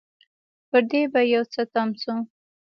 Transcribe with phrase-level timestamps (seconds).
[0.69, 2.15] پر دې به يو څه تم شو.